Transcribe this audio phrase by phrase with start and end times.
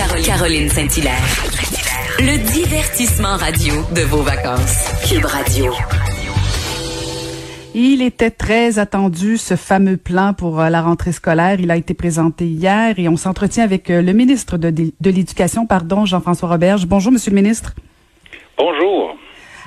[0.00, 1.12] Caroline Saint-Hilaire.
[2.20, 4.88] Le divertissement radio de vos vacances.
[5.06, 5.74] Cube Radio.
[7.74, 11.60] Il était très attendu, ce fameux plan pour euh, la rentrée scolaire.
[11.60, 15.66] Il a été présenté hier et on s'entretient avec euh, le ministre de, de l'Éducation,
[15.66, 16.86] pardon, Jean-François Roberge.
[16.86, 17.74] Bonjour, Monsieur le ministre.
[18.56, 19.16] Bonjour.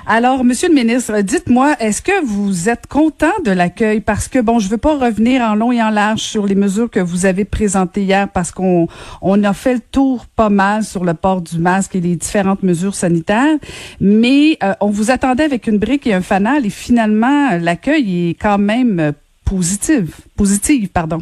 [0.06, 4.02] Alors, Monsieur le ministre, dites-moi, est-ce que vous êtes content de l'accueil?
[4.02, 6.90] Parce que, bon, je veux pas revenir en long et en large sur les mesures
[6.90, 8.86] que vous avez présentées hier parce qu'on
[9.22, 12.62] on a fait le tour pas mal sur le port du masque et les différentes
[12.62, 13.56] mesures sanitaires,
[13.98, 18.34] mais euh, on vous attendait avec une brique et un fanal et finalement, l'accueil est
[18.34, 19.14] quand même
[19.46, 21.20] positif, positif, pardon.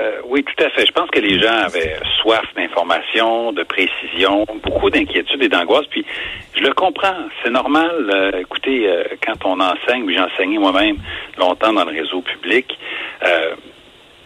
[0.00, 0.86] Euh, oui, tout à fait.
[0.86, 5.86] Je pense que les gens avaient soif d'information, de précision, beaucoup d'inquiétude et d'angoisse.
[5.90, 6.06] Puis,
[6.54, 7.28] je le comprends.
[7.42, 8.10] C'est normal.
[8.10, 10.96] Euh, écoutez, euh, quand on enseigne, j'ai enseigné moi-même
[11.36, 12.78] longtemps dans le réseau public,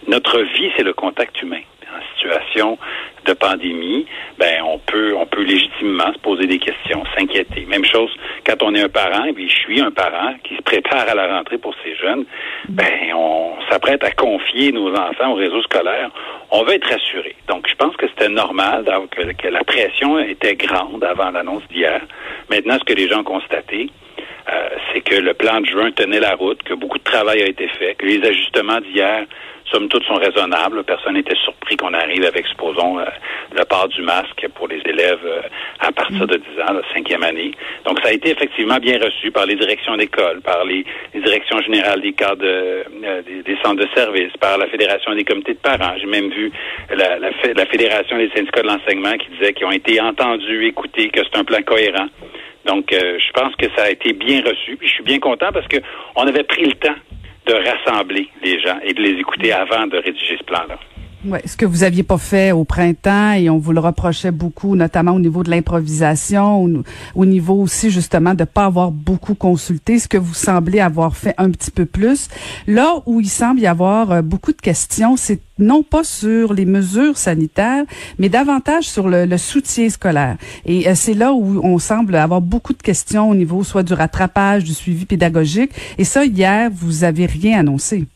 [0.06, 2.78] notre vie, c'est le contact humain en situation
[3.24, 4.06] de pandémie,
[4.38, 7.66] ben on peut on peut légitimement se poser des questions, s'inquiéter.
[7.66, 8.10] Même chose
[8.46, 11.14] quand on est un parent, et puis je suis un parent qui se prépare à
[11.14, 12.24] la rentrée pour ses jeunes,
[12.68, 16.10] ben on s'apprête à confier nos enfants au réseau scolaire.
[16.50, 17.34] On veut être rassuré.
[17.48, 22.00] Donc je pense que c'était normal que, que la pression était grande avant l'annonce d'hier.
[22.50, 23.90] Maintenant, ce que les gens ont constaté,
[24.52, 27.46] euh, c'est que le plan de juin tenait la route, que beaucoup de travail a
[27.46, 29.26] été fait, que les ajustements d'hier
[29.70, 30.84] somme toute, sont raisonnables.
[30.84, 33.04] Personne n'était surpris qu'on arrive avec, supposons, euh,
[33.56, 35.40] le port du masque pour les élèves euh,
[35.80, 37.52] à partir de 10 ans, la cinquième année.
[37.84, 40.84] Donc, ça a été effectivement bien reçu par les directions d'école, par les,
[41.14, 45.58] directions générales des cadres euh, des, centres de services, par la Fédération des comités de
[45.58, 45.94] parents.
[45.98, 46.52] J'ai même vu
[46.90, 51.08] la, la, la Fédération des syndicats de l'enseignement qui disait qu'ils ont été entendus, écoutés,
[51.08, 52.06] que c'est un plan cohérent.
[52.66, 54.76] Donc, je pense que ça a été bien reçu.
[54.76, 55.78] Puis je suis bien content parce que
[56.16, 56.94] on avait pris le temps
[57.46, 60.78] de rassembler les gens et de les écouter avant de rédiger ce plan-là.
[61.26, 64.76] Ouais, ce que vous aviez pas fait au printemps et on vous le reprochait beaucoup,
[64.76, 66.82] notamment au niveau de l'improvisation, au,
[67.14, 71.34] au, niveau aussi justement de pas avoir beaucoup consulté, ce que vous semblez avoir fait
[71.38, 72.28] un petit peu plus.
[72.66, 76.66] Là où il semble y avoir euh, beaucoup de questions, c'est non pas sur les
[76.66, 77.84] mesures sanitaires,
[78.18, 80.36] mais davantage sur le, le soutien scolaire.
[80.66, 83.94] Et euh, c'est là où on semble avoir beaucoup de questions au niveau soit du
[83.94, 85.70] rattrapage, du suivi pédagogique.
[85.96, 88.06] Et ça, hier, vous avez rien annoncé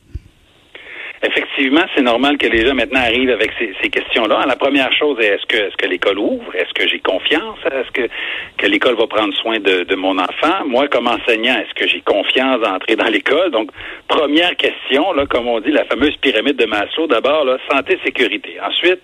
[1.58, 4.44] effectivement, c'est normal que les gens maintenant arrivent avec ces, questions-là.
[4.46, 6.54] La première chose est est-ce que l'école ouvre?
[6.54, 7.58] Est-ce que j'ai confiance?
[7.64, 8.08] Est-ce
[8.56, 10.64] que l'école va prendre soin de, de mon enfant?
[10.66, 13.50] Moi, comme enseignant, est-ce que j'ai confiance d'entrer dans l'école?
[13.50, 13.70] Donc,
[14.06, 17.08] première question, là, comme on dit, la fameuse pyramide de Maslow.
[17.08, 18.56] D'abord, là, santé, sécurité.
[18.64, 19.02] Ensuite,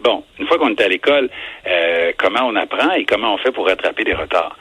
[0.00, 1.28] bon, une fois qu'on est à l'école,
[1.66, 4.56] euh, comment on apprend et comment on fait pour rattraper des retards?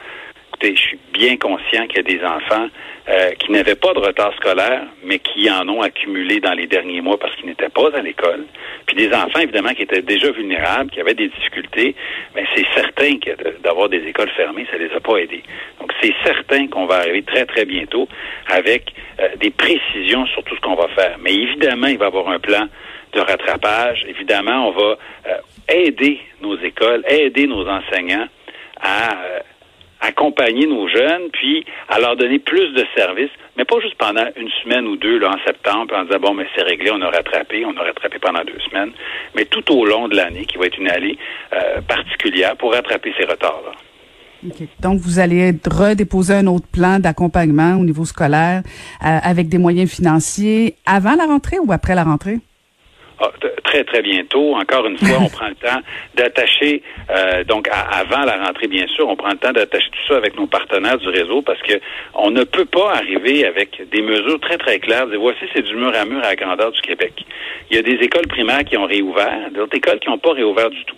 [0.62, 2.68] Je suis bien conscient qu'il y a des enfants
[3.09, 7.02] euh, qui n'avaient pas de retard scolaire, mais qui en ont accumulé dans les derniers
[7.02, 8.46] mois parce qu'ils n'étaient pas à l'école.
[8.86, 11.96] Puis des enfants, évidemment, qui étaient déjà vulnérables, qui avaient des difficultés,
[12.36, 15.44] mais c'est certain que d'avoir des écoles fermées, ça les a pas aidés.
[15.80, 18.08] Donc, c'est certain qu'on va arriver très, très bientôt
[18.48, 21.18] avec euh, des précisions sur tout ce qu'on va faire.
[21.22, 22.68] Mais évidemment, il va y avoir un plan
[23.14, 24.06] de rattrapage.
[24.08, 25.38] Évidemment, on va euh,
[25.68, 28.28] aider nos écoles, aider nos enseignants
[28.81, 29.18] à
[30.02, 34.50] accompagner nos jeunes, puis à leur donner plus de services, mais pas juste pendant une
[34.64, 37.66] semaine ou deux là, en septembre, en disant bon, mais c'est réglé, on a rattrapé,
[37.66, 38.92] on a rattrapé pendant deux semaines,
[39.36, 41.18] mais tout au long de l'année, qui va être une année
[41.54, 43.72] euh, particulière pour rattraper ces retards-là.
[44.80, 48.64] Donc, vous allez redéposer un autre plan d'accompagnement au niveau scolaire
[49.04, 52.40] euh, avec des moyens financiers avant la rentrée ou après la rentrée?
[53.22, 53.31] Ah,
[53.66, 54.56] très, très bientôt.
[54.56, 55.81] Encore une fois, on prend le temps
[56.16, 60.16] d'attacher, euh, donc avant la rentrée, bien sûr, on prend le temps d'attacher tout ça
[60.16, 61.74] avec nos partenaires du réseau parce que
[62.13, 65.07] on ne peut pas arriver avec des mesures très, très claires.
[65.19, 67.13] voici, c'est du mur à mur à la grandeur du Québec.
[67.69, 70.69] Il y a des écoles primaires qui ont réouvert, d'autres écoles qui n'ont pas réouvert
[70.69, 70.95] du tout.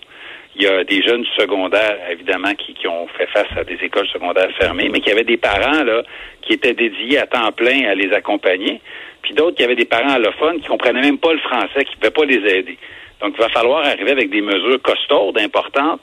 [0.55, 4.07] Il y a des jeunes secondaires, évidemment, qui, qui ont fait face à des écoles
[4.09, 6.03] secondaires fermées, mais qui avaient des parents là
[6.41, 8.81] qui étaient dédiés à temps plein à les accompagner
[9.21, 11.95] puis d'autres qui avaient des parents allophones qui comprenaient même pas le français, qui ne
[11.95, 12.77] pouvaient pas les aider.
[13.21, 16.01] Donc, il va falloir arriver avec des mesures costaudes, importantes,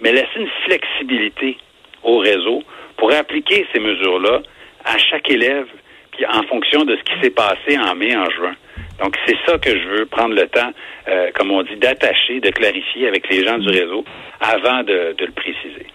[0.00, 1.58] mais laisser une flexibilité
[2.02, 2.62] au réseau
[2.96, 4.40] pour appliquer ces mesures-là
[4.84, 5.66] à chaque élève,
[6.12, 8.54] puis en fonction de ce qui s'est passé en mai, en juin.
[9.02, 10.72] Donc, c'est ça que je veux prendre le temps,
[11.08, 14.04] euh, comme on dit, d'attacher, de clarifier avec les gens du réseau
[14.40, 15.86] avant de le préciser.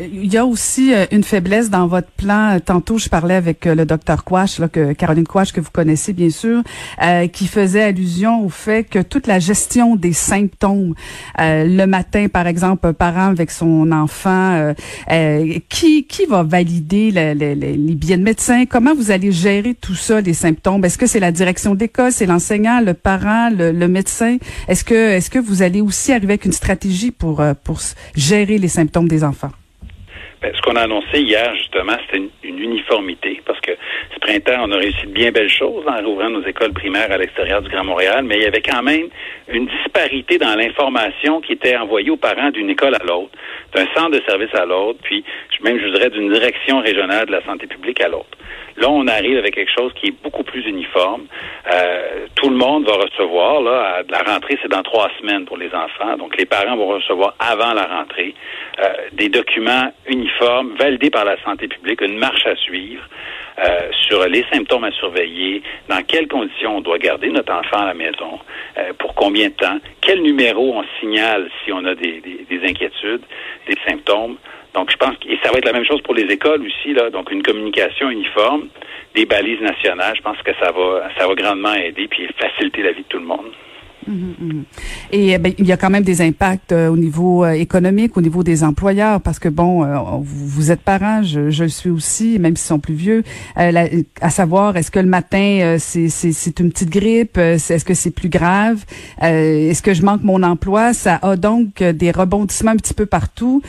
[0.00, 2.58] Il y a aussi euh, une faiblesse dans votre plan.
[2.64, 6.12] Tantôt, je parlais avec euh, le docteur Quash, là, que Caroline Quash, que vous connaissez
[6.12, 6.62] bien sûr,
[7.02, 10.94] euh, qui faisait allusion au fait que toute la gestion des symptômes,
[11.38, 14.72] le matin, par exemple, un parent avec son enfant,
[15.68, 18.64] qui qui va valider les billets de médecin?
[18.66, 20.84] Comment vous allez gérer tout ça, les symptômes?
[20.84, 24.38] Est-ce que c'est la direction d'école, c'est l'enseignant, le parent, le, le médecin?
[24.68, 27.80] Est-ce que est-ce que vous allez aussi arriver avec une stratégie pour pour
[28.14, 29.50] gérer les symptômes des enfants?
[30.40, 33.72] Ben, ce qu'on a annoncé hier, justement, c'était une, uniformité, parce que
[34.14, 37.18] ce printemps, on a réussi de bien belles choses en rouvrant nos écoles primaires à
[37.18, 39.08] l'extérieur du Grand Montréal, mais il y avait quand même
[39.48, 43.30] une disparité dans l'information qui était envoyée aux parents d'une école à l'autre,
[43.74, 45.24] d'un centre de service à l'autre, puis
[45.60, 48.38] même, je dirais, d'une direction régionale de la santé publique à l'autre.
[48.76, 51.26] Là, on arrive avec quelque chose qui est beaucoup plus uniforme.
[51.72, 55.74] Euh, tout le monde va recevoir, là, la rentrée, c'est dans trois semaines pour les
[55.74, 56.16] enfants.
[56.16, 58.34] Donc, les parents vont recevoir avant la rentrée
[58.78, 60.27] euh, des documents uniformes
[60.78, 63.02] validés par la santé publique, une marche à suivre.
[63.58, 67.86] Euh, sur les symptômes à surveiller, dans quelles conditions on doit garder notre enfant à
[67.86, 68.38] la maison,
[69.00, 73.22] pour combien de temps, quel numéro on signale si on a des, des inquiétudes,
[73.66, 74.36] des symptômes.
[74.74, 77.10] Donc, je pense que ça va être la même chose pour les écoles aussi, là.
[77.10, 78.68] Donc, une communication uniforme,
[79.14, 82.92] des balises nationales, je pense que ça va, ça va grandement aider puis faciliter la
[82.92, 83.50] vie de tout le monde.
[85.10, 88.16] Et eh ben, il y a quand même des impacts euh, au niveau euh, économique,
[88.16, 91.90] au niveau des employeurs, parce que bon, euh, vous, êtes parents, je, je, le suis
[91.90, 93.22] aussi, même s'ils sont plus vieux.
[93.56, 98.84] à savoir, est-ce que le matin c'est une petite grippe, est-ce que c'est plus grave,
[99.20, 100.92] est-ce que je manque mon emploi?
[100.94, 103.62] Ça a donc des rebondissements un petit peu partout.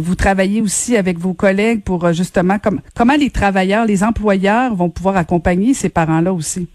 [0.00, 4.90] vous travaillez aussi avec vos collègues pour justement comme comment les travailleurs, les employeurs vont
[4.90, 6.68] pouvoir accompagner ces parents-là aussi?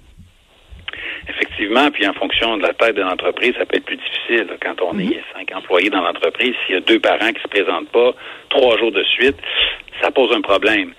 [1.55, 4.47] Effectivement, puis en fonction de la taille de l'entreprise, ça peut être plus difficile.
[4.61, 5.21] Quand on est mhm.
[5.33, 8.13] cinq employés dans l'entreprise, s'il y a deux parents qui se présentent pas
[8.49, 9.37] trois jours de suite,
[10.01, 10.93] ça pose un problème.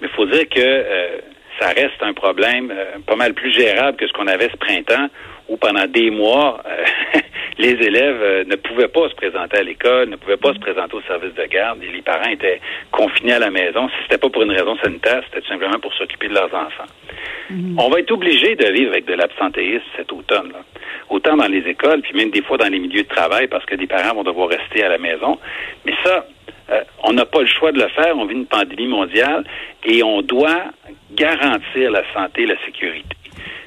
[0.00, 1.18] Mais il faut dire que euh,
[1.60, 5.08] ça reste un problème euh, pas mal plus gérable que ce qu'on avait ce printemps,
[5.48, 7.20] où pendant des mois, euh,
[7.58, 11.02] les élèves ne pouvaient pas se présenter à l'école, ne pouvaient pas se présenter au
[11.02, 12.60] service de garde, et les parents étaient
[12.90, 13.88] confinés à la maison.
[13.88, 16.88] Si c'était pas pour une raison sanitaire, c'était tout simplement pour s'occuper de leurs enfants.
[17.50, 17.76] Mhm.
[17.78, 20.52] On va être obligé de vivre avec de l'absentéisme cet automne.
[20.52, 20.60] Là.
[21.10, 23.74] Autant dans les écoles, puis même des fois dans les milieux de travail, parce que
[23.74, 25.38] des parents vont devoir rester à la maison.
[25.84, 26.26] Mais ça,
[26.70, 28.16] euh, on n'a pas le choix de le faire.
[28.16, 29.44] On vit une pandémie mondiale
[29.84, 30.64] et on doit
[31.12, 33.16] garantir la santé et la sécurité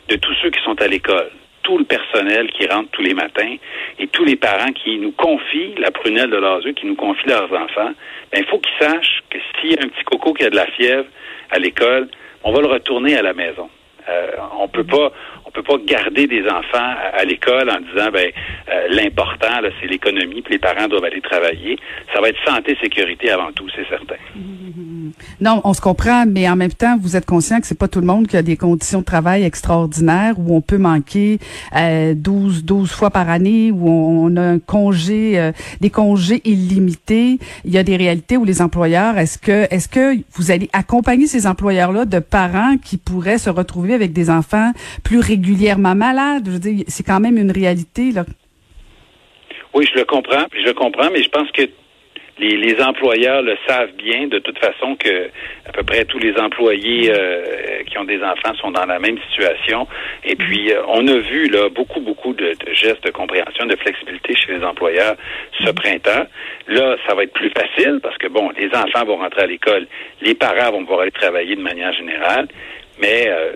[0.09, 1.29] de tous ceux qui sont à l'école,
[1.63, 3.55] tout le personnel qui rentre tous les matins
[3.97, 7.27] et tous les parents qui nous confient la prunelle de leurs yeux, qui nous confient
[7.27, 7.91] leurs enfants.
[8.31, 10.55] Ben, il faut qu'ils sachent que s'il y a un petit coco qui a de
[10.55, 11.05] la fièvre
[11.49, 12.07] à l'école,
[12.45, 13.69] on va le retourner à la maison.
[14.07, 15.11] Euh, on peut pas
[15.45, 18.31] on peut pas garder des enfants à, l'école en disant ben
[18.69, 21.77] euh, l'important c'est l'économie puis les parents doivent aller travailler.
[22.13, 24.17] Ça va être santé sécurité avant tout, c'est certain.
[25.41, 27.99] Non, on se comprend, mais en même temps, vous êtes conscient que c'est pas tout
[27.99, 31.39] le monde qui a des conditions de travail extraordinaires où on peut manquer
[31.75, 35.51] euh, 12 12 fois par année où on, a un congé euh,
[35.81, 37.39] des congés illimités.
[37.65, 41.27] Il y a des réalités où les employeurs est-ce que est-ce que vous allez accompagner
[41.27, 44.71] ces employeurs là de parents qui pourraient se retrouver avec des enfants
[45.03, 46.43] plus régulièrement malades?
[46.45, 48.25] Je veux dire, c'est quand même une réalité là.
[49.73, 51.63] Oui, je le comprends, je le comprends, mais je pense que
[52.37, 55.29] les, employeurs le savent bien de toute façon que
[55.67, 59.17] à peu près tous les employés euh, qui ont des enfants sont dans la même
[59.29, 59.87] situation.
[60.23, 64.35] Et puis euh, on a vu là beaucoup beaucoup de, gestes de compréhension, de flexibilité
[64.35, 65.15] chez les employeurs
[65.63, 66.27] ce printemps.
[66.67, 69.87] Là, ça va être plus facile parce que bon, les enfants vont rentrer à l'école,
[70.21, 72.47] les parents vont pouvoir aller travailler de manière générale,
[72.99, 73.53] mais euh,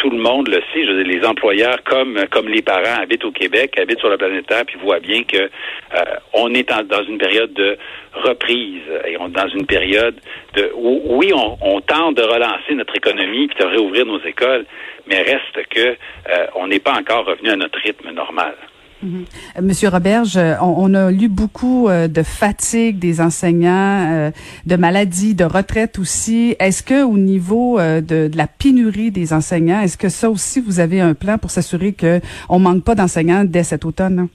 [0.00, 0.84] tout le monde le sait.
[0.86, 4.16] Je veux dire, les employeurs, comme comme les parents, habitent au Québec, habitent sur la
[4.16, 7.76] planète Terre, puis voient bien que euh, on est dans une période de
[8.14, 10.16] reprise et on dans une période
[10.54, 14.64] de où, oui, on, tente de relancer notre économie puis de réouvrir nos écoles,
[15.06, 18.54] mais reste que euh, on n'est pas encore revenu à notre rythme normal.
[19.02, 19.24] Mhm.
[19.62, 24.30] Monsieur Roberge, on, a lu beaucoup euh, de fatigue des enseignants, euh,
[24.66, 26.54] de maladies, de retraite aussi.
[26.58, 30.80] Est-ce que au niveau euh, de, la pénurie des enseignants, est-ce que ça aussi vous
[30.80, 34.28] avez un plan pour s'assurer que on manque pas d'enseignants dès cet automne?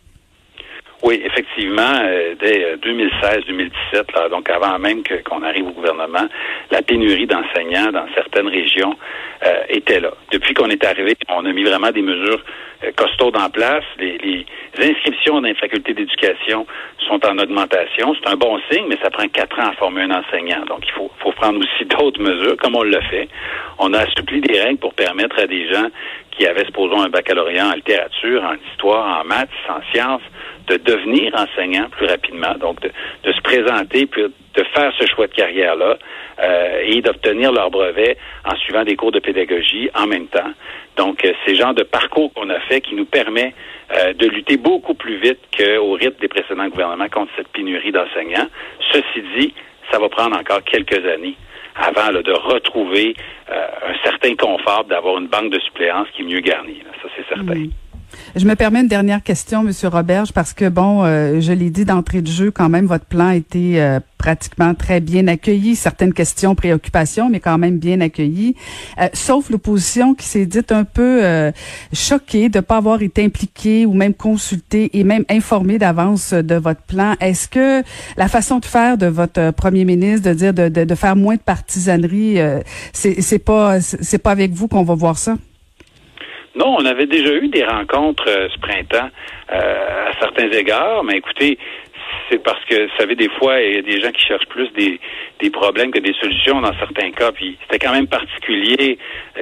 [1.05, 6.27] Oui, effectivement, euh, dès 2016-2017, euh, donc avant même qu'on arrive au gouvernement,
[6.71, 8.95] la pénurie d'enseignants dans certaines régions
[9.45, 10.09] euh, était là.
[10.31, 12.43] Depuis qu'on est arrivé, on a mis vraiment des mesures
[12.97, 13.83] costaudes en place.
[14.00, 14.45] Les, les
[14.79, 16.65] inscriptions dans les facultés d'éducation
[17.07, 18.15] sont en augmentation.
[18.19, 20.65] C'est un bon signe, mais ça prend quatre ans à former un enseignant.
[20.65, 23.29] Donc, il faut, faut prendre aussi d'autres mesures, comme on l'a fait.
[23.77, 25.88] On a assoupli des règles pour permettre à des gens
[26.31, 30.24] qui avaient, supposons, un baccalauréat en littérature, en histoire, en maths, en sciences,
[30.67, 35.34] de devenir enseignant plus rapidement, donc de, se présenter, puis de faire ce choix de
[35.34, 35.98] carrière-là
[36.39, 40.51] euh, et d'obtenir leur brevet en suivant des cours de pédagogie en même temps.
[40.98, 43.53] Donc, euh, c'est le genre de parcours qu'on a fait qui nous permet
[43.95, 48.48] euh, de lutter beaucoup plus vite qu'au rythme des précédents gouvernements contre cette pénurie d'enseignants.
[48.91, 49.53] Ceci dit,
[49.91, 51.36] ça va prendre encore quelques années
[51.75, 53.15] avant de retrouver
[53.50, 56.81] un certain confort d'avoir une banque de suppléance qui est mieux garnie.
[57.03, 57.65] Ça, c'est certain.
[58.38, 61.86] Je me permets une dernière question, Monsieur Roberge, parce que bon, euh, je l'ai dit
[61.86, 65.77] d'entrée de jeu, quand même, votre plan a été euh, pratiquement très bien accueilli.
[65.77, 68.58] Certaines questions, préoccupations, mais quand même bien accueilli.
[69.00, 71.22] Euh, sauf l'opposition qui s'est dite un peu
[71.94, 76.56] choquée de ne pas avoir été impliquée ou même consultée et même informée d'avance de
[76.56, 77.13] votre plan.
[77.22, 77.84] Est-ce que
[78.18, 81.36] la façon de faire de votre premier ministre, de dire de, de, de faire moins
[81.36, 82.38] de partisanerie,
[82.92, 85.38] c'est pas c'est pas avec vous qu'on va voir ça?
[86.55, 89.09] Non, on avait déjà eu des rencontres euh, ce printemps
[89.51, 91.57] euh, à certains égards, mais écoutez,
[92.29, 94.69] c'est parce que, vous savez, des fois, il y a des gens qui cherchent plus
[94.74, 95.00] des,
[95.39, 97.31] des problèmes que des solutions dans certains cas.
[97.31, 98.98] Puis c'était quand même particulier
[99.38, 99.41] euh,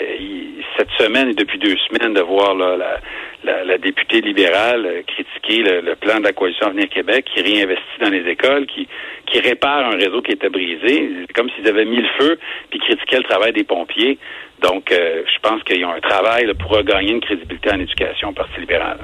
[0.77, 3.00] cette semaine et depuis deux semaines de voir la,
[3.44, 8.27] la, députée libérale critiquer le, plan de la coalition Avenir Québec qui réinvestit dans les
[8.30, 8.88] écoles, qui,
[9.25, 11.10] qui répare un réseau qui était brisé.
[11.36, 12.39] Comme s'ils avaient mis le feu
[12.70, 14.18] puis critiquaient le travail des pompiers.
[14.62, 18.34] Donc, euh, je pense qu'ils ont un travail pour regagner une crédibilité en éducation au
[18.34, 18.98] Parti libéral.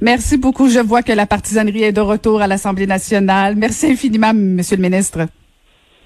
[0.00, 0.68] Merci beaucoup.
[0.68, 3.56] Je vois que la partisanerie est de retour à l'Assemblée nationale.
[3.56, 5.26] Merci infiniment, Monsieur le ministre.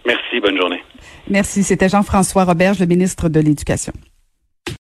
[0.06, 0.40] Merci.
[0.40, 0.82] Bonne journée.
[1.28, 1.62] Merci.
[1.62, 3.92] C'était Jean-François Roberge, le ministre de l'Éducation.